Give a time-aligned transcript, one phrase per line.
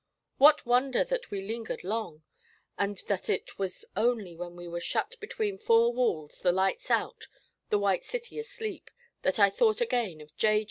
[0.37, 2.23] What wonder that we lingered long,
[2.75, 7.27] and that it was only when we were shut between four walls, the lights out,
[7.69, 8.89] the White City asleep,
[9.21, 10.59] that I thought again of J.